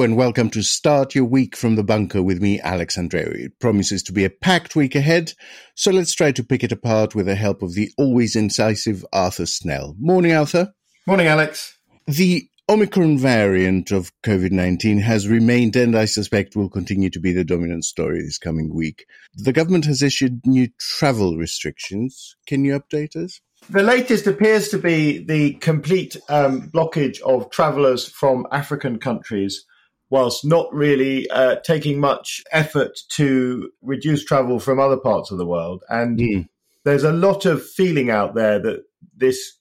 [0.00, 3.34] Hello and welcome to Start Your Week from the Bunker with me, Alex Andreou.
[3.34, 5.34] It promises to be a packed week ahead,
[5.74, 9.44] so let's try to pick it apart with the help of the always incisive Arthur
[9.44, 9.94] Snell.
[9.98, 10.72] Morning, Arthur.
[11.06, 11.76] Morning, Alex.
[12.06, 17.34] The Omicron variant of COVID 19 has remained and I suspect will continue to be
[17.34, 19.04] the dominant story this coming week.
[19.34, 22.36] The government has issued new travel restrictions.
[22.46, 23.42] Can you update us?
[23.68, 29.66] The latest appears to be the complete um, blockage of travellers from African countries,
[30.10, 35.46] whilst not really uh, taking much effort to reduce travel from other parts of the
[35.46, 35.82] world.
[35.88, 36.48] And mm.
[36.84, 38.82] there's a lot of feeling out there that
[39.16, 39.56] this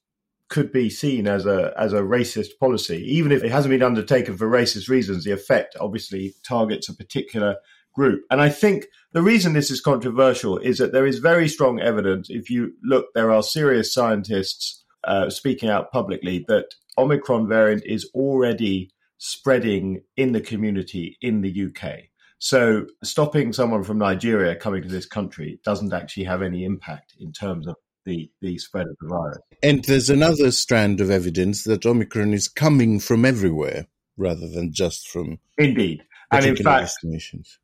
[0.49, 4.35] could be seen as a as a racist policy, even if it hasn't been undertaken
[4.35, 5.23] for racist reasons.
[5.23, 7.57] The effect obviously targets a particular
[7.93, 11.79] group, and I think the reason this is controversial is that there is very strong
[11.79, 12.29] evidence.
[12.31, 18.09] If you look, there are serious scientists uh, speaking out publicly that Omicron variant is
[18.15, 22.05] already spreading in the community in the UK.
[22.39, 27.33] So stopping someone from Nigeria coming to this country doesn't actually have any impact in
[27.33, 29.39] terms of the, the spread of the virus.
[29.61, 35.07] And there's another strand of evidence that Omicron is coming from everywhere rather than just
[35.09, 36.03] from indeed.
[36.31, 36.93] And in fact,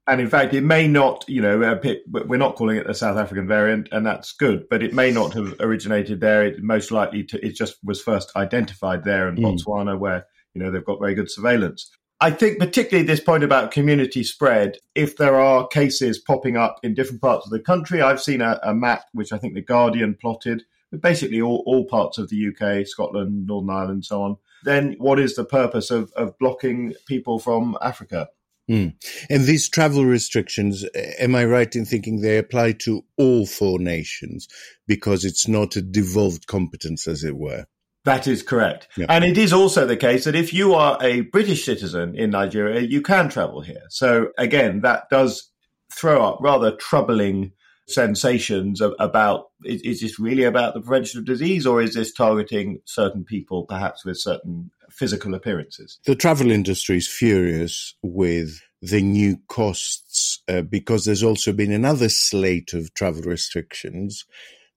[0.07, 3.47] and in fact, it may not, you know, we're not calling it the South African
[3.47, 4.65] variant, and that's good.
[4.71, 6.43] But it may not have originated there.
[6.43, 9.43] It most likely to, it just was first identified there in mm.
[9.43, 10.25] Botswana, where
[10.55, 11.91] you know they've got very good surveillance.
[12.21, 16.93] I think particularly this point about community spread, if there are cases popping up in
[16.93, 20.15] different parts of the country, I've seen a, a map which I think the Guardian
[20.19, 20.63] plotted,
[21.01, 24.37] basically all, all parts of the UK, Scotland, Northern Ireland, so on.
[24.63, 28.29] Then what is the purpose of, of blocking people from Africa?
[28.71, 28.95] Mm.
[29.29, 30.85] And these travel restrictions,
[31.19, 34.47] am I right in thinking they apply to all four nations
[34.87, 37.65] because it's not a devolved competence, as it were?
[38.05, 38.87] That is correct.
[38.95, 39.07] Yeah.
[39.09, 42.81] And it is also the case that if you are a British citizen in Nigeria,
[42.81, 43.83] you can travel here.
[43.89, 45.49] So again, that does
[45.91, 47.51] throw up rather troubling
[47.87, 52.79] sensations about is, is, this really about the prevention of disease or is this targeting
[52.85, 59.37] certain people perhaps with certain physical appearances the travel industry is furious with the new
[59.47, 64.25] costs uh, because there's also been another slate of travel restrictions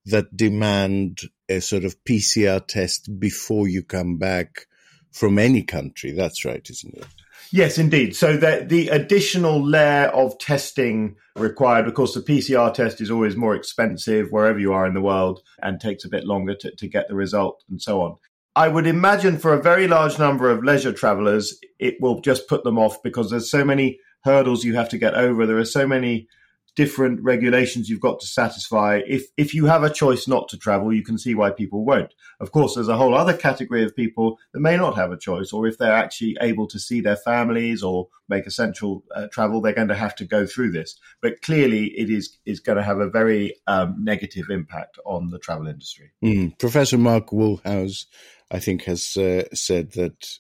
[0.07, 4.67] that demand a sort of PCR test before you come back
[5.13, 6.13] from any country.
[6.13, 7.07] That's right, isn't it?
[7.51, 8.15] Yes, indeed.
[8.15, 13.37] So the, the additional layer of testing required, of course, the PCR test is always
[13.37, 16.89] more expensive wherever you are in the world and takes a bit longer to, to
[16.89, 18.17] get the result and so on.
[18.55, 22.65] I would imagine for a very large number of leisure travelers, it will just put
[22.65, 25.47] them off because there's so many hurdles you have to get over.
[25.47, 26.29] There are so many
[26.79, 29.01] different regulations you've got to satisfy.
[29.05, 32.15] If if you have a choice not to travel, you can see why people won't.
[32.39, 35.53] Of course, there's a whole other category of people that may not have a choice,
[35.53, 39.73] or if they're actually able to see their families or make essential uh, travel, they're
[39.73, 40.97] going to have to go through this.
[41.21, 45.41] But clearly, it is is going to have a very um, negative impact on the
[45.41, 46.13] travel industry.
[46.25, 46.57] Mm.
[46.61, 48.07] Professor Mark Woolhouse,
[48.53, 50.39] I think, has uh, said that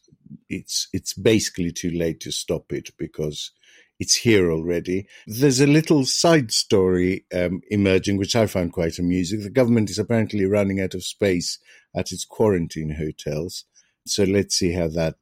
[0.49, 3.51] it's it's basically too late to stop it because
[3.99, 5.07] it's here already.
[5.27, 9.43] There's a little side story um, emerging, which I find quite amusing.
[9.43, 11.59] The government is apparently running out of space
[11.95, 13.65] at its quarantine hotels.
[14.07, 15.17] So let's see how that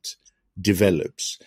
[0.60, 1.38] develops.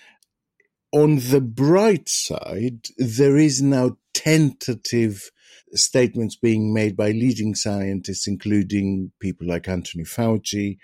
[0.91, 5.29] On the bright side, there is now tentative
[5.73, 10.77] statements being made by leading scientists, including people like Anthony Fauci,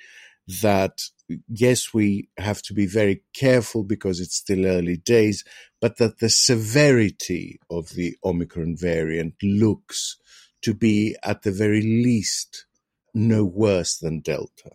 [0.61, 1.01] that
[1.47, 5.43] yes, we have to be very careful because it's still early days,
[5.81, 10.17] but that the severity of the Omicron variant looks
[10.61, 12.65] to be at the very least
[13.13, 14.71] no worse than Delta.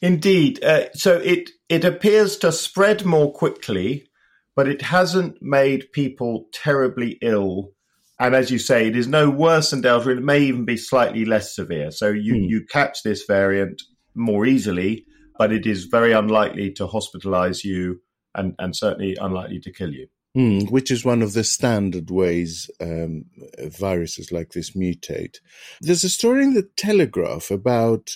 [0.00, 0.62] Indeed.
[0.62, 4.06] Uh, so it, it appears to spread more quickly,
[4.54, 7.72] but it hasn't made people terribly ill.
[8.20, 10.10] And as you say, it is no worse than Delta.
[10.10, 11.90] It may even be slightly less severe.
[11.90, 12.44] So you, hmm.
[12.44, 13.82] you catch this variant
[14.18, 15.06] more easily
[15.38, 18.02] but it is very unlikely to hospitalize you
[18.34, 20.08] and, and certainly unlikely to kill you.
[20.36, 23.24] Mm, which is one of the standard ways um,
[23.58, 25.36] viruses like this mutate.
[25.80, 28.10] There's a story in the Telegraph about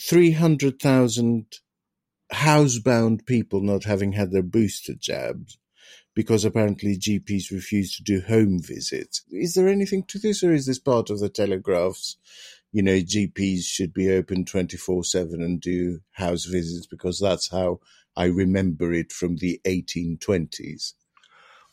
[0.00, 1.46] 300,000
[2.32, 5.58] housebound people not having had their booster jabs
[6.14, 9.22] because apparently GPs refuse to do home visits.
[9.30, 12.16] Is there anything to this, or is this part of the Telegraph's
[12.72, 17.80] you know, GPs should be open 24 7 and do house visits because that's how
[18.16, 20.94] I remember it from the 1820s.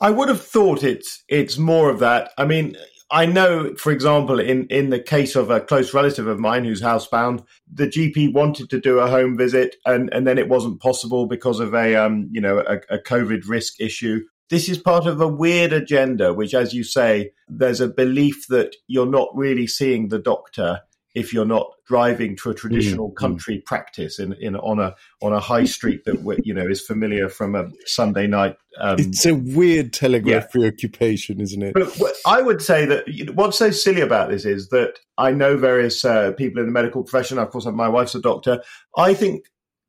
[0.02, 2.32] I would have thought it's it's more of that.
[2.38, 2.76] I mean,
[3.12, 6.82] I know, for example, in, in the case of a close relative of mine who's
[6.82, 11.26] housebound, the GP wanted to do a home visit and, and then it wasn't possible
[11.26, 14.22] because of a, um, you know, a, a COVID risk issue.
[14.50, 18.76] This is part of a weird agenda, which, as you say, there's a belief that
[18.88, 20.82] you're not really seeing the doctor
[21.16, 23.66] if you're not driving to a traditional mm, country mm.
[23.66, 27.56] practice in, in on a on a high street that you know is familiar from
[27.56, 28.56] a Sunday night.
[28.80, 30.52] Um, it's a weird telegraph yeah.
[30.52, 31.74] preoccupation, isn't it?
[31.74, 31.92] But
[32.26, 36.32] I would say that what's so silly about this is that I know various uh,
[36.34, 37.40] people in the medical profession.
[37.40, 38.62] Of course, my wife's a doctor.
[38.96, 39.46] I think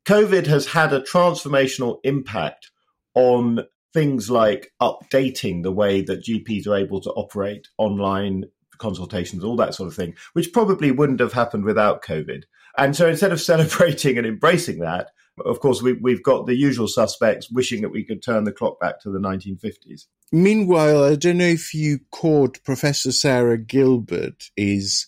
[0.07, 2.71] COVID has had a transformational impact
[3.13, 8.45] on things like updating the way that GPs are able to operate online
[8.81, 12.43] consultations, all that sort of thing, which probably wouldn't have happened without COVID.
[12.77, 15.11] And so instead of celebrating and embracing that,
[15.45, 18.79] of course, we, we've got the usual suspects wishing that we could turn the clock
[18.79, 20.07] back to the 1950s.
[20.31, 25.07] Meanwhile, I don't know if you caught Professor Sarah Gilbert is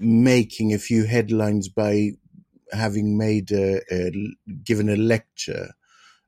[0.00, 2.12] making a few headlines by
[2.72, 4.12] having made a, a
[4.62, 5.70] given a lecture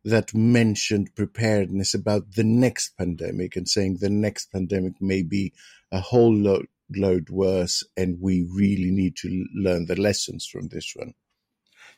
[0.05, 5.53] that mentioned preparedness about the next pandemic and saying the next pandemic may be
[5.93, 6.65] a whole lot
[6.95, 11.15] load worse and we really need to learn the lessons from this one.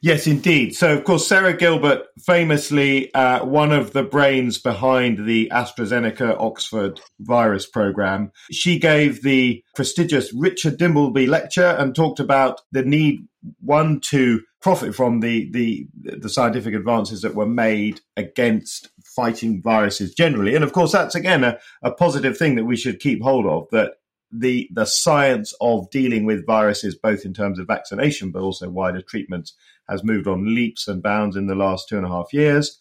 [0.05, 0.75] Yes, indeed.
[0.75, 7.00] So, of course, Sarah Gilbert, famously uh, one of the brains behind the AstraZeneca Oxford
[7.21, 13.29] virus program, she gave the prestigious Richard Dimbleby lecture and talked about the need,
[13.61, 20.15] one, to profit from the, the, the scientific advances that were made against fighting viruses
[20.15, 20.56] generally.
[20.56, 23.69] And of course, that's again a, a positive thing that we should keep hold of
[23.71, 23.94] that
[24.32, 29.02] the the science of dealing with viruses, both in terms of vaccination but also wider
[29.02, 29.55] treatments,
[29.88, 32.79] has moved on leaps and bounds in the last two and a half years.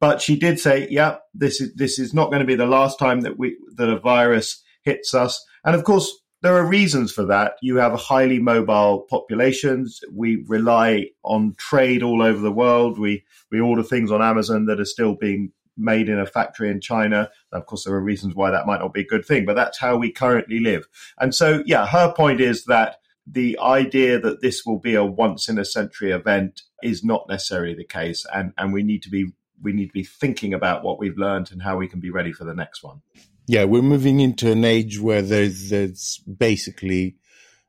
[0.00, 2.98] But she did say, "Yeah, this is this is not going to be the last
[2.98, 6.12] time that we that a virus hits us." And of course,
[6.42, 7.54] there are reasons for that.
[7.62, 10.00] You have highly mobile populations.
[10.12, 12.98] We rely on trade all over the world.
[12.98, 16.80] We we order things on Amazon that are still being made in a factory in
[16.80, 17.30] China.
[17.52, 19.78] of course, there are reasons why that might not be a good thing, but that's
[19.78, 20.88] how we currently live.
[21.18, 22.96] And so, yeah, her point is that
[23.26, 27.74] the idea that this will be a once in a century event is not necessarily
[27.74, 29.32] the case, and and we need to be
[29.62, 32.32] we need to be thinking about what we've learned and how we can be ready
[32.32, 33.02] for the next one.
[33.46, 37.16] Yeah, we're moving into an age where there's, there's basically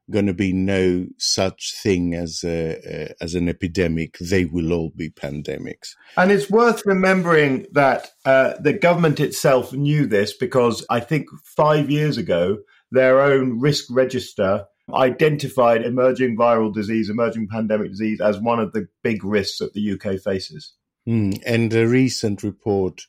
[0.09, 4.17] going to be no such thing as a, as an epidemic.
[4.19, 5.95] They will all be pandemics.
[6.17, 11.89] And it's worth remembering that uh, the government itself knew this because I think five
[11.89, 12.57] years ago,
[12.91, 18.87] their own risk register identified emerging viral disease, emerging pandemic disease as one of the
[19.03, 20.73] big risks that the UK faces.
[21.07, 23.03] Mm, and a recent report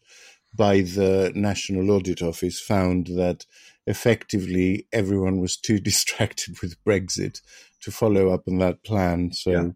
[0.54, 3.46] by the National Audit Office found that
[3.86, 7.40] effectively everyone was too distracted with Brexit
[7.82, 9.32] to follow up on that plan.
[9.32, 9.68] So, yeah.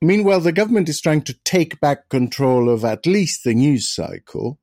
[0.00, 4.58] meanwhile, the government is trying to take back control of at least the news cycle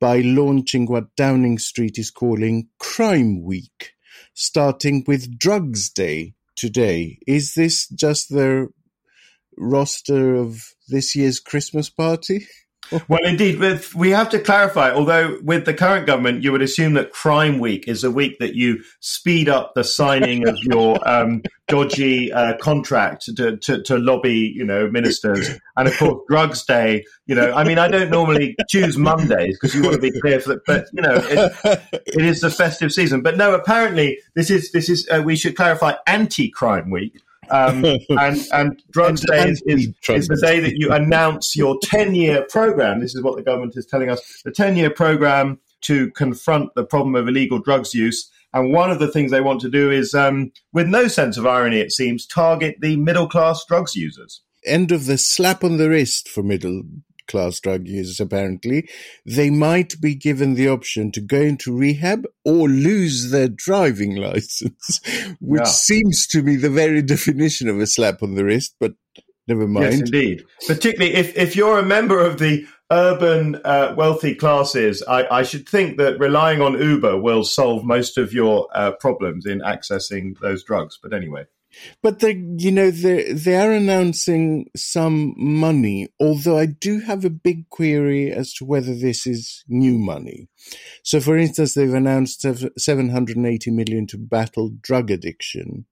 [0.00, 3.92] by launching what Downing Street is calling Crime Week,
[4.34, 7.18] starting with Drugs Day today.
[7.26, 8.68] Is this just the
[9.56, 12.46] roster of this year's Christmas party?
[13.08, 13.60] well, indeed,
[13.94, 14.92] we have to clarify.
[14.92, 18.54] Although with the current government, you would assume that Crime Week is a week that
[18.54, 24.52] you speed up the signing of your um, dodgy uh, contract to, to, to, lobby,
[24.54, 27.04] you know, ministers, and of course, Drugs Day.
[27.26, 30.40] You know, I mean, I don't normally choose Mondays because you want to be clear
[30.40, 33.22] for that, but you know, it, it is the festive season.
[33.22, 38.46] But no, apparently, this is this is uh, we should clarify anti-Crime Week um, and,
[38.52, 43.00] and Drugs Day is, is, is, the day that you announce your 10 year program.
[43.00, 46.84] This is what the government is telling us the 10 year program to confront the
[46.84, 48.30] problem of illegal drugs use.
[48.52, 51.46] And one of the things they want to do is, um, with no sense of
[51.46, 54.42] irony, it seems, target the middle class drugs users.
[54.64, 56.82] End of the slap on the wrist for middle
[57.26, 58.88] class drug users, apparently,
[59.26, 65.00] they might be given the option to go into rehab or lose their driving license,
[65.40, 65.64] which yeah.
[65.64, 68.94] seems to be the very definition of a slap on the wrist, but
[69.46, 69.92] never mind.
[69.92, 70.44] Yes, indeed.
[70.66, 75.68] Particularly if, if you're a member of the urban uh, wealthy classes, I, I, should
[75.68, 80.62] think that relying on Uber will solve most of your uh, problems in accessing those
[80.62, 80.98] drugs.
[81.02, 81.46] But anyway.
[82.02, 86.08] But they, you know, they they are announcing some money.
[86.20, 90.48] Although I do have a big query as to whether this is new money.
[91.02, 92.46] So, for instance, they've announced
[92.78, 95.86] seven hundred and eighty million to battle drug addiction.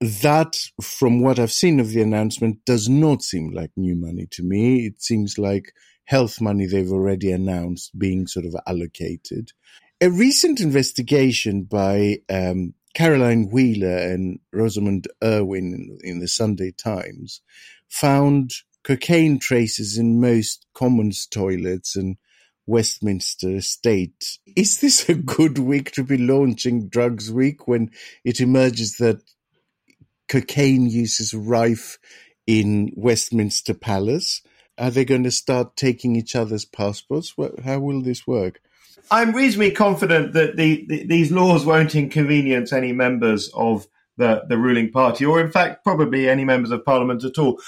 [0.00, 4.44] That, from what I've seen of the announcement, does not seem like new money to
[4.44, 4.86] me.
[4.86, 5.72] It seems like
[6.04, 9.52] health money they've already announced being sort of allocated.
[10.00, 17.42] A recent investigation by um, Caroline Wheeler and Rosamund Urwin in, in the Sunday Times
[17.88, 18.50] found
[18.82, 22.16] cocaine traces in most commons toilets and
[22.66, 24.40] Westminster estate.
[24.56, 27.92] Is this a good week to be launching Drugs Week when
[28.24, 29.22] it emerges that
[30.26, 32.00] cocaine use is rife
[32.48, 34.42] in Westminster Palace?
[34.76, 37.32] Are they going to start taking each other's passports?
[37.62, 38.60] How will this work?
[39.10, 43.86] I'm reasonably confident that the, the, these laws won't inconvenience any members of
[44.16, 47.60] the, the ruling party, or in fact, probably any members of parliament at all.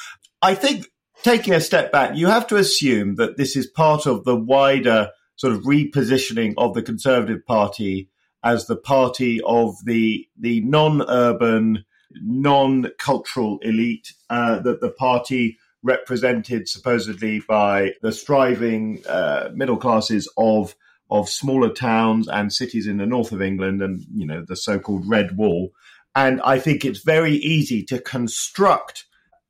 [0.42, 0.86] I think
[1.22, 5.10] taking a step back, you have to assume that this is part of the wider
[5.36, 8.10] sort of repositioning of the Conservative Party
[8.42, 17.40] as the party of the the non-urban, non-cultural elite uh, that the party represented supposedly
[17.40, 20.74] by the striving uh, middle classes of
[21.10, 25.08] of smaller towns and cities in the north of England and you know the so-called
[25.08, 25.72] red wall
[26.14, 29.04] and I think it's very easy to construct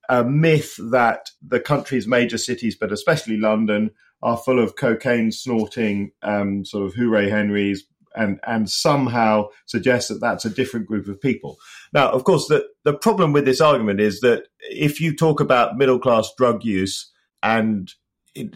[0.09, 6.11] a myth that the country's major cities, but especially London, are full of cocaine snorting
[6.23, 11.21] um, sort of hooray Henrys, and and somehow suggest that that's a different group of
[11.21, 11.57] people.
[11.93, 15.79] Now, of course, the the problem with this argument is that if you talk about
[15.79, 17.11] middle class drug use
[17.43, 17.91] and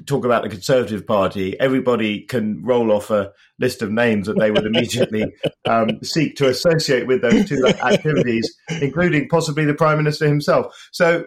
[0.07, 4.51] talk about the Conservative Party, everybody can roll off a list of names that they
[4.51, 5.25] would immediately
[5.65, 10.75] um, seek to associate with those two activities, including possibly the Prime Minister himself.
[10.93, 11.27] So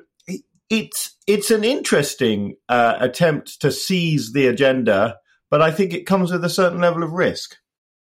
[0.70, 5.18] it's it's an interesting uh, attempt to seize the agenda,
[5.50, 7.58] but I think it comes with a certain level of risk.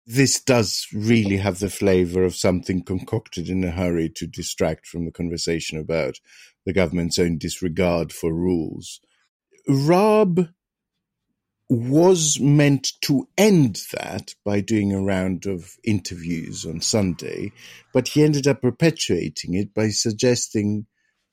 [0.04, 5.04] This does really have the flavour of something concocted in a hurry to distract from
[5.04, 6.18] the conversation about
[6.66, 9.00] the government's own disregard for rules.
[9.68, 10.48] Raab
[11.68, 17.50] was meant to end that by doing a round of interviews on Sunday,
[17.94, 20.86] but he ended up perpetuating it by suggesting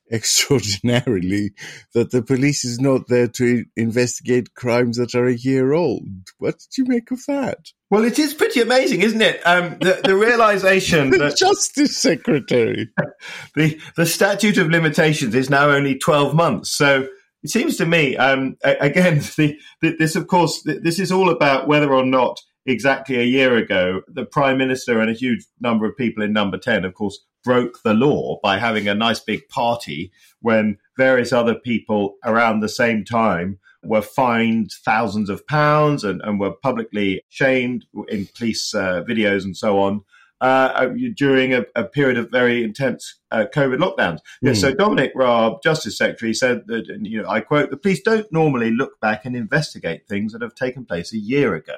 [0.11, 1.51] extraordinarily
[1.93, 6.07] that the police is not there to investigate crimes that are a year old.
[6.39, 7.59] What did you make of that?
[7.91, 9.39] Well, it is pretty amazing, isn't it?
[9.45, 12.89] Um, the, the realization the that Justice Secretary,
[13.55, 16.71] the the statute of limitations is now only twelve months.
[16.71, 17.07] So
[17.43, 21.93] it seems to me, um, again, the, this of course, this is all about whether
[21.93, 26.23] or not exactly a year ago the prime minister and a huge number of people
[26.23, 30.77] in Number Ten, of course, broke the law by having a nice big party when
[30.97, 36.51] various other people around the same time were fined thousands of pounds and, and were
[36.51, 40.01] publicly shamed in police uh, videos and so on
[40.41, 44.19] uh, uh during a, a, period of very intense uh, COVID lockdowns.
[44.43, 44.55] Mm.
[44.55, 48.31] So Dominic Raab, Justice Secretary, said that, and, you know, I quote, the police don't
[48.31, 51.75] normally look back and investigate things that have taken place a year ago.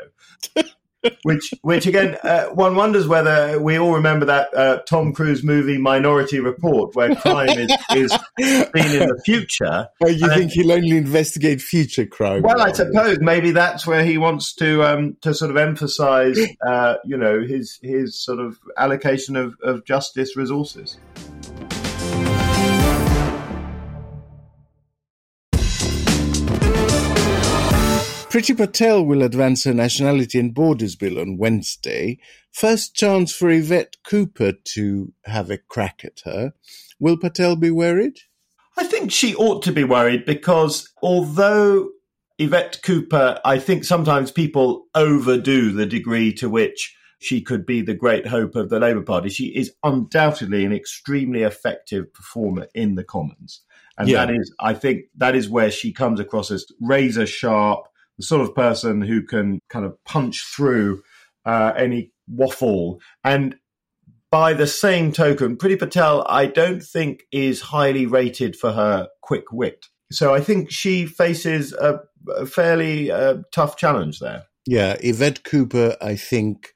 [1.24, 5.78] which, which again, uh, one wonders whether we all remember that uh, Tom Cruise movie
[5.78, 9.88] Minority Report, where crime is, is seen in the future.
[10.04, 12.42] Oh, you and think he'll only investigate future crime?
[12.42, 16.96] Well, I suppose maybe that's where he wants to um, to sort of emphasise, uh,
[17.06, 20.98] you know, his his sort of allocation of, of justice resources.
[28.32, 32.18] Priti Patel will advance her Nationality and Borders Bill on Wednesday.
[32.54, 36.54] First chance for Yvette Cooper to have a crack at her.
[36.98, 38.20] Will Patel be worried?
[38.78, 41.90] I think she ought to be worried because although
[42.40, 47.96] Yvette Cooper, I think sometimes people overdo the degree to which she could be the
[47.96, 49.28] great hope of the Labour Party.
[49.28, 53.60] She is undoubtedly an extremely effective performer in the Commons.
[53.98, 54.26] And yeah.
[54.26, 57.88] that is, I think, that is where she comes across as razor sharp,
[58.22, 61.02] the sort of person who can kind of punch through
[61.44, 63.02] uh, any waffle.
[63.24, 63.56] And
[64.30, 69.52] by the same token, Priti Patel, I don't think is highly rated for her quick
[69.52, 69.88] wit.
[70.12, 72.00] So I think she faces a,
[72.38, 74.44] a fairly uh, tough challenge there.
[74.68, 76.74] Yeah, Yvette Cooper, I think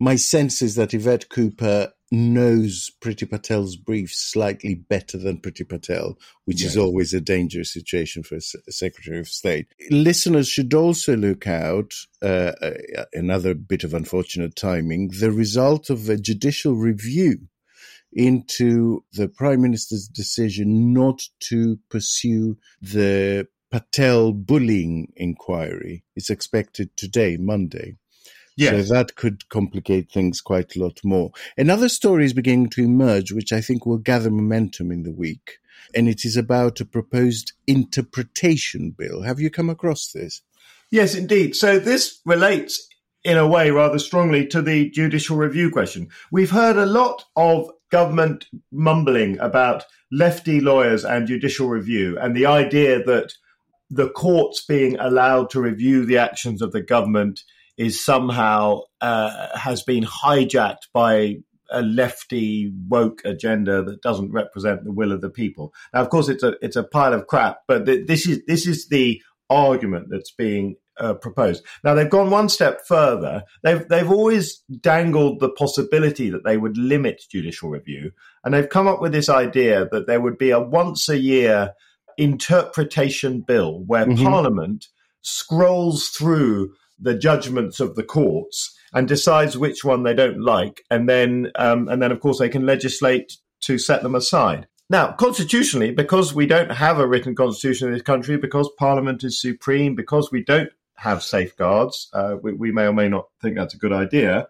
[0.00, 6.18] my sense is that Yvette Cooper knows Priti Patel's briefs slightly better than Priti Patel,
[6.44, 6.70] which yes.
[6.70, 9.68] is always a dangerous situation for a, Secretary of State.
[9.90, 16.08] Listeners should also look out, uh, uh, another bit of unfortunate timing, the result of
[16.08, 17.48] a judicial review
[18.12, 26.04] into the Prime Minister's decision not to pursue the Patel bullying inquiry.
[26.16, 27.96] It's expected today, Monday.
[28.58, 28.88] Yes.
[28.88, 31.30] So that could complicate things quite a lot more.
[31.56, 35.58] Another story is beginning to emerge, which I think will gather momentum in the week.
[35.94, 39.22] And it is about a proposed interpretation bill.
[39.22, 40.42] Have you come across this?
[40.90, 41.54] Yes, indeed.
[41.54, 42.88] So this relates
[43.22, 46.08] in a way, rather strongly to the judicial review question.
[46.32, 52.46] We've heard a lot of government mumbling about lefty lawyers and judicial review and the
[52.46, 53.34] idea that
[53.90, 57.44] the courts being allowed to review the actions of the government
[57.78, 61.36] is somehow uh, has been hijacked by
[61.70, 65.72] a lefty woke agenda that doesn't represent the will of the people.
[65.94, 68.66] Now, of course, it's a it's a pile of crap, but th- this is this
[68.66, 71.64] is the argument that's being uh, proposed.
[71.84, 73.44] Now they've gone one step further.
[73.62, 78.12] They've they've always dangled the possibility that they would limit judicial review,
[78.44, 81.74] and they've come up with this idea that there would be a once a year
[82.16, 84.24] interpretation bill where mm-hmm.
[84.24, 84.86] Parliament
[85.22, 91.08] scrolls through the judgments of the courts and decides which one they don't like, and
[91.08, 94.66] then um, and then of course they can legislate to set them aside.
[94.90, 99.40] Now, constitutionally, because we don't have a written constitution in this country, because Parliament is
[99.40, 103.74] supreme, because we don't have safeguards, uh, we, we, may or may not think that's
[103.74, 104.48] a good idea.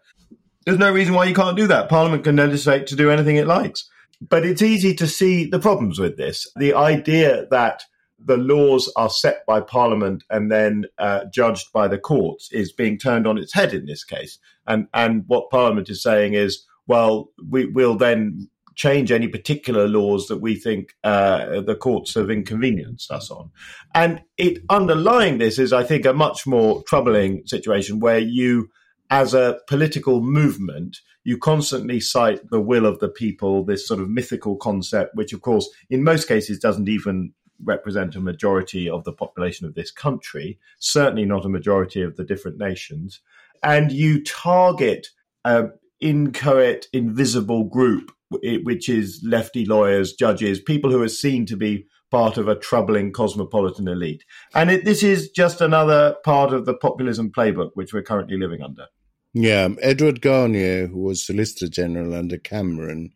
[0.64, 1.88] There's no reason why you can't do that.
[1.88, 3.88] Parliament can legislate to do anything it likes.
[4.20, 6.50] But it's easy to see the problems with this.
[6.56, 7.82] The idea that
[8.18, 12.98] the laws are set by Parliament and then uh, judged by the courts is being
[12.98, 14.38] turned on its head in this case.
[14.66, 20.28] And and what Parliament is saying is, well, we will then change any particular laws
[20.28, 23.50] that we think uh, the courts have inconvenienced us on.
[23.92, 28.70] And it underlying this is, I think, a much more troubling situation where you,
[29.10, 34.08] as a political movement, you constantly cite the will of the people, this sort of
[34.08, 37.32] mythical concept, which, of course, in most cases doesn't even
[37.64, 42.24] represent a majority of the population of this country, certainly not a majority of the
[42.24, 43.20] different nations.
[43.62, 45.08] And you target
[45.44, 51.86] an inchoate, invisible group, which is lefty lawyers, judges, people who are seen to be
[52.10, 54.24] part of a troubling cosmopolitan elite.
[54.54, 58.62] And it, this is just another part of the populism playbook which we're currently living
[58.62, 58.86] under.
[59.34, 63.12] Yeah, um, Edward Garnier, who was Solicitor General under Cameron,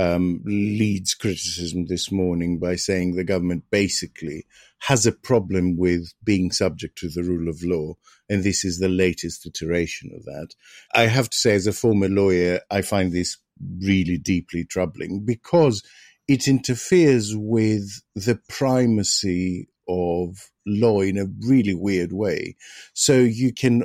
[0.00, 4.46] um, leads criticism this morning by saying the government basically
[4.78, 7.94] has a problem with being subject to the rule of law.
[8.28, 10.54] And this is the latest iteration of that.
[10.94, 13.36] I have to say, as a former lawyer, I find this
[13.84, 15.82] really deeply troubling because
[16.26, 22.56] it interferes with the primacy of law in a really weird way.
[22.94, 23.84] So you can,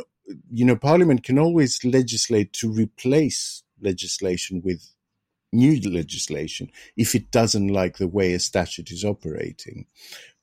[0.50, 4.95] you know, Parliament can always legislate to replace legislation with
[5.56, 9.86] new legislation if it doesn't like the way a statute is operating.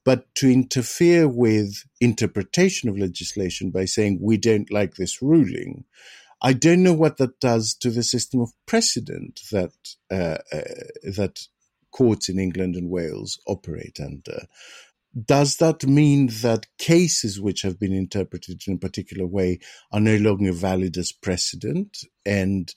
[0.04, 5.84] But to interfere with interpretation of legislation by saying we don't like this ruling,
[6.42, 9.72] I don't know what that does to the system of precedent that
[10.10, 11.46] uh, uh, that
[11.92, 14.46] courts in England and Wales operate under.
[15.26, 19.60] Does that mean that cases which have been interpreted in a particular way
[19.92, 22.74] are no longer valid as precedent and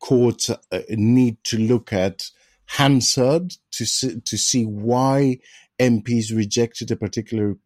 [0.00, 2.30] courts uh, need to look at
[2.66, 5.38] Hansard to see, to see why
[5.78, 7.56] MPs rejected a particular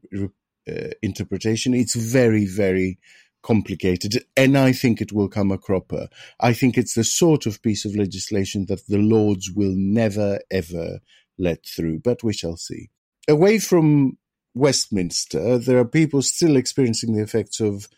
[0.68, 1.74] uh, interpretation.
[1.74, 2.98] It's very, very
[3.42, 6.08] complicated, and I think it will come a cropper.
[6.40, 11.00] I think it's the sort of piece of legislation that the Lords will never, ever
[11.38, 12.90] let through, but we shall see.
[13.28, 14.18] Away from
[14.54, 17.88] Westminster, there are people still experiencing the effects of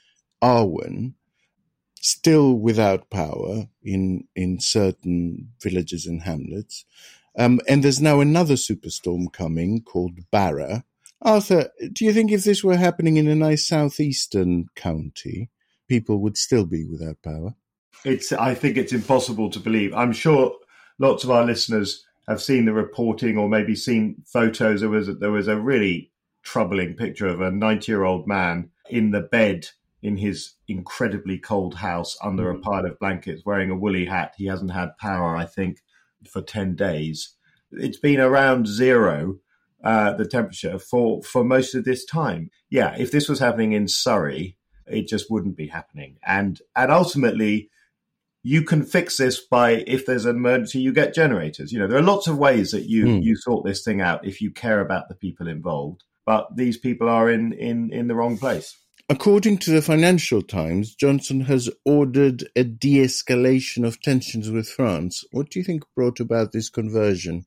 [0.42, 1.14] Arwen,
[2.00, 6.84] still without power in in certain villages and hamlets.
[7.38, 10.84] Um, and there's now another superstorm coming called Barra.
[11.22, 15.50] Arthur, do you think if this were happening in a nice southeastern county,
[15.86, 17.54] people would still be without power?
[18.04, 18.32] It's.
[18.32, 19.92] I think it's impossible to believe.
[19.94, 20.54] I'm sure
[20.98, 24.80] lots of our listeners have seen the reporting or maybe seen photos.
[24.80, 26.10] There was there was a really
[26.42, 29.68] troubling picture of a 90 year old man in the bed
[30.02, 32.58] in his incredibly cold house under mm-hmm.
[32.58, 34.34] a pile of blankets, wearing a woolly hat.
[34.36, 35.78] He hasn't had power, I think,
[36.28, 37.34] for 10 days.
[37.72, 39.36] It's been around zero,
[39.84, 42.50] uh, the temperature, for, for most of this time.
[42.70, 46.16] Yeah, if this was happening in Surrey, it just wouldn't be happening.
[46.26, 47.70] And, and ultimately,
[48.42, 51.72] you can fix this by if there's an emergency, you get generators.
[51.72, 53.22] You know, there are lots of ways that you, mm.
[53.22, 56.04] you sort this thing out if you care about the people involved.
[56.24, 58.76] But these people are in, in, in the wrong place.
[59.10, 65.24] According to the Financial Times, Johnson has ordered a de escalation of tensions with France.
[65.32, 67.44] What do you think brought about this conversion?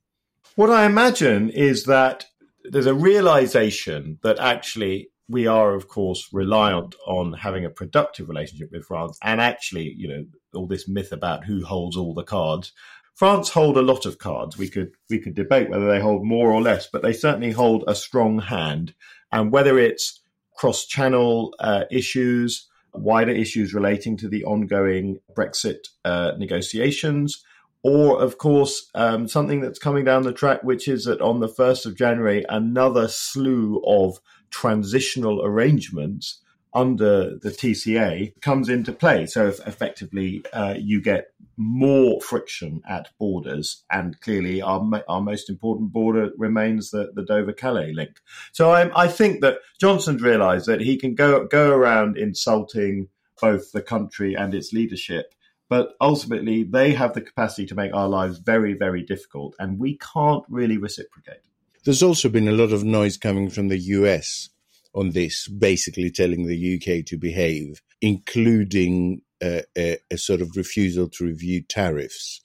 [0.57, 2.25] What I imagine is that
[2.65, 8.67] there's a realization that actually we are, of course, reliant on having a productive relationship
[8.73, 9.17] with France.
[9.23, 12.73] And actually, you know, all this myth about who holds all the cards.
[13.15, 14.57] France hold a lot of cards.
[14.57, 17.85] We could we could debate whether they hold more or less, but they certainly hold
[17.87, 18.93] a strong hand.
[19.31, 20.22] And whether it's
[20.55, 27.43] cross channel uh, issues, wider issues relating to the ongoing Brexit uh, negotiations,
[27.83, 31.47] or of course um, something that's coming down the track, which is that on the
[31.47, 36.41] first of January, another slew of transitional arrangements
[36.73, 39.25] under the TCA comes into play.
[39.25, 45.93] So effectively, uh, you get more friction at borders, and clearly, our our most important
[45.93, 48.19] border remains the, the Dover Calais link.
[48.51, 53.09] So I, I think that Johnson's realised that he can go go around insulting
[53.39, 55.33] both the country and its leadership.
[55.69, 59.97] But ultimately, they have the capacity to make our lives very, very difficult, and we
[59.97, 61.41] can't really reciprocate.
[61.83, 64.49] There's also been a lot of noise coming from the US
[64.93, 71.25] on this, basically telling the UK to behave, including a, a, sort of refusal to
[71.25, 72.41] review tariffs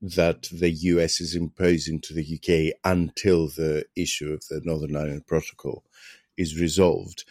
[0.00, 5.26] that the US is imposing to the UK until the issue of the Northern Ireland
[5.26, 5.84] Protocol
[6.36, 7.24] is resolved.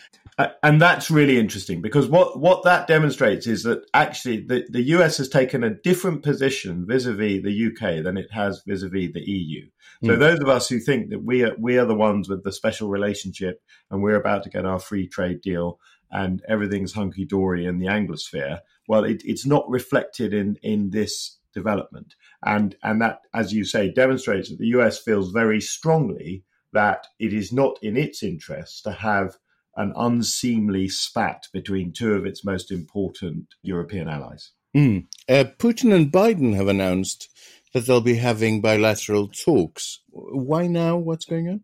[0.64, 5.18] And that's really interesting because what, what that demonstrates is that actually the, the US
[5.18, 9.68] has taken a different position vis-a-vis the UK than it has vis-a-vis the EU.
[10.04, 10.20] So mm.
[10.20, 12.90] those of us who think that we are we are the ones with the special
[12.90, 15.80] relationship and we're about to get our free trade deal
[16.12, 21.38] and everything's hunky dory in the Anglosphere, well, it, it's not reflected in in this
[21.54, 27.08] development, and and that, as you say, demonstrates that the US feels very strongly that
[27.20, 29.38] it is not in its interest to have
[29.76, 34.52] an unseemly spat between two of its most important European allies.
[34.76, 35.08] Mm.
[35.28, 37.30] Uh, Putin and Biden have announced
[37.74, 40.02] that they'll be having bilateral talks.
[40.10, 40.98] Why now?
[40.98, 41.62] What's going on?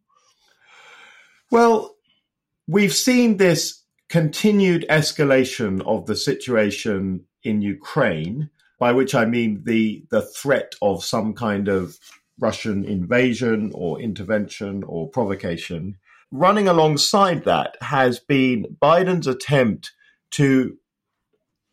[1.52, 1.96] Well,
[2.67, 10.06] we've seen this continued escalation of the situation in Ukraine, by which I mean the,
[10.12, 11.98] the threat of some kind of
[12.39, 15.98] Russian invasion or intervention or provocation.
[16.32, 19.94] Running alongside that has been Biden's attempt
[20.32, 20.78] to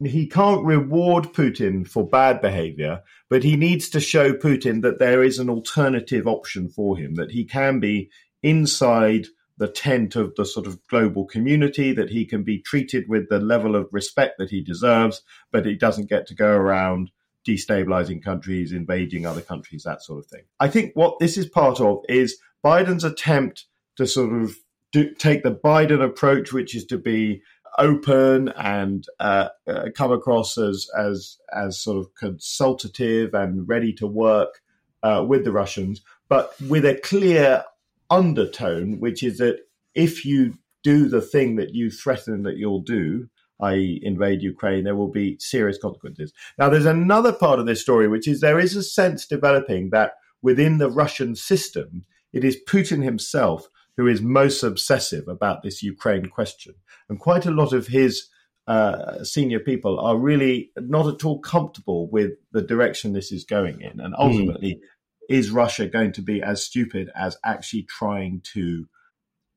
[0.03, 5.23] he can't reward Putin for bad behavior, but he needs to show Putin that there
[5.23, 8.11] is an alternative option for him, that he can be
[8.43, 13.29] inside the tent of the sort of global community, that he can be treated with
[13.29, 17.11] the level of respect that he deserves, but he doesn't get to go around
[17.47, 20.43] destabilizing countries, invading other countries, that sort of thing.
[20.59, 24.57] I think what this is part of is Biden's attempt to sort of
[24.93, 27.43] do, take the Biden approach, which is to be
[27.79, 34.07] open and uh, uh, come across as as as sort of consultative and ready to
[34.07, 34.63] work
[35.03, 37.65] uh, with the Russians, but with a clear
[38.11, 39.61] undertone, which is that
[39.95, 43.29] if you do the thing that you threaten that you'll do,
[43.61, 46.33] i.e., invade Ukraine, there will be serious consequences.
[46.59, 50.13] Now, there's another part of this story, which is there is a sense developing that
[50.43, 56.27] within the Russian system, it is Putin himself who is most obsessive about this Ukraine
[56.27, 56.75] question.
[57.09, 58.29] And quite a lot of his
[58.67, 63.81] uh, senior people are really not at all comfortable with the direction this is going
[63.81, 64.01] in.
[64.01, 64.81] And ultimately, mm.
[65.29, 68.89] is Russia going to be as stupid as actually trying to,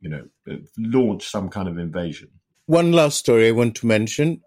[0.02, 0.28] you know,
[0.78, 2.30] launch some kind of invasion?
[2.66, 4.42] One last story I want to mention.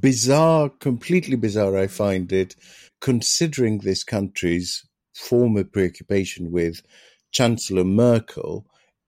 [0.00, 2.54] Bizarre, completely bizarre, I find it,
[3.00, 6.82] considering this country's former preoccupation with
[7.32, 8.64] Chancellor Merkel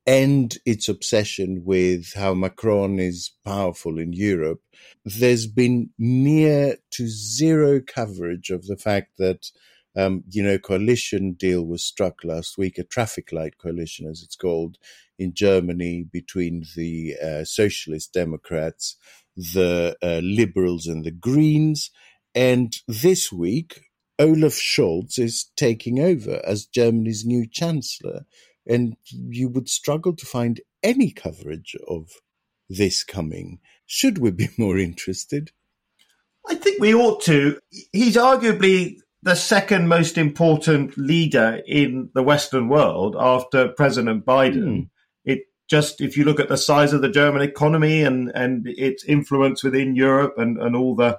[0.07, 4.61] and its obsession with how Macron is powerful in Europe,
[5.05, 9.51] there's been near to zero coverage of the fact that,
[9.97, 14.37] um, you know, coalition deal was struck last week, a traffic light coalition, as it's
[14.37, 14.79] called,
[15.19, 18.97] in Germany between the uh, Socialist Democrats,
[19.37, 21.90] the uh, Liberals, and the Greens.
[22.35, 23.81] And this week,
[24.19, 28.25] Olaf Scholz is taking over as Germany's new chancellor
[28.67, 32.11] and you would struggle to find any coverage of
[32.69, 33.61] this coming.
[33.87, 35.53] Should we be more interested?
[36.49, 37.59] I think we ought to.
[37.93, 44.65] He's arguably the second most important leader in the Western world after President Biden.
[44.65, 44.91] Mm.
[45.25, 49.05] It just, if you look at the size of the German economy and, and its
[49.05, 51.19] influence within Europe and, and all the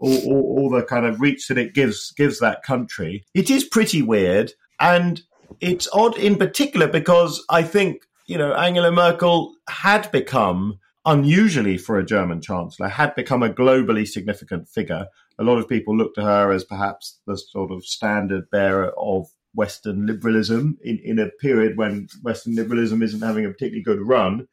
[0.00, 3.64] all, all, all the kind of reach that it gives gives that country, it is
[3.64, 4.52] pretty weird.
[4.78, 5.20] And
[5.60, 11.98] it's odd in particular because I think, you know, Angela Merkel had become unusually for
[11.98, 15.06] a German chancellor, had become a globally significant figure.
[15.38, 19.26] A lot of people look to her as perhaps the sort of standard bearer of
[19.54, 24.46] Western liberalism in, in a period when Western liberalism isn't having a particularly good run.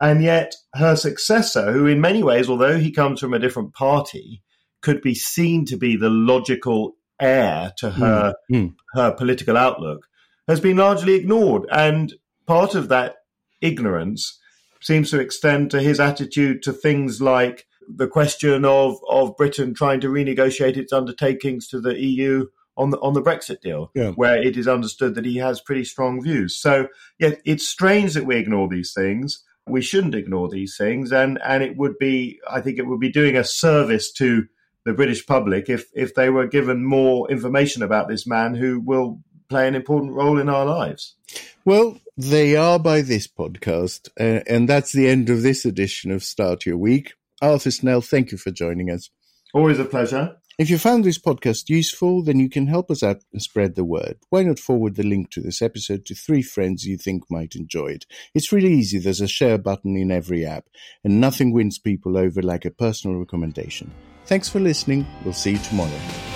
[0.00, 4.42] And yet her successor, who in many ways, although he comes from a different party,
[4.80, 8.74] could be seen to be the logical heir to her, mm.
[8.94, 10.06] her political outlook,
[10.50, 11.66] has been largely ignored.
[11.72, 12.14] And
[12.46, 13.16] part of that
[13.60, 14.38] ignorance
[14.80, 20.00] seems to extend to his attitude to things like the question of, of Britain trying
[20.00, 24.12] to renegotiate its undertakings to the EU on the on the Brexit deal, Yeah.
[24.12, 26.56] where it is understood that he has pretty strong views.
[26.56, 29.44] So yeah, it's strange that we ignore these things.
[29.66, 33.12] We shouldn't ignore these things, and and it would be, I think, it would be
[33.12, 34.46] doing a service to
[34.86, 39.20] the British public if if they were given more information about this man who will
[39.50, 41.16] play an important role in our lives.
[41.64, 46.24] Well, they are by this podcast, uh, and that's the end of this edition of
[46.24, 47.12] Start Your Week.
[47.42, 49.10] Arthur Snell, thank you for joining us.
[49.52, 50.36] Always a pleasure.
[50.58, 53.84] If you found this podcast useful, then you can help us out and spread the
[53.84, 54.18] word.
[54.28, 57.86] Why not forward the link to this episode to three friends you think might enjoy
[57.86, 58.04] it?
[58.34, 58.98] It's really easy.
[58.98, 60.66] There's a share button in every app,
[61.02, 63.90] and nothing wins people over like a personal recommendation.
[64.26, 65.06] Thanks for listening.
[65.24, 66.29] We'll see you tomorrow.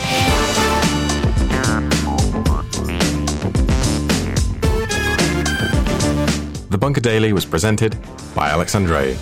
[6.75, 7.97] The Bunker Daily was presented
[8.35, 9.15] by Alex Andreou.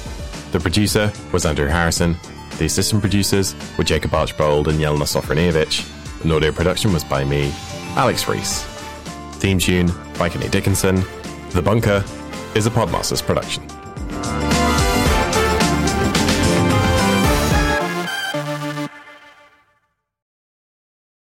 [0.53, 2.17] The producer was Andrew Harrison.
[2.57, 6.23] The assistant producers were Jacob Archbold and Jelena Sofronijevic.
[6.23, 7.53] And audio production was by me,
[7.95, 8.63] Alex Rees.
[9.33, 11.05] Theme tune by Kenny Dickinson.
[11.51, 12.03] The Bunker
[12.55, 13.63] is a Podmasters production.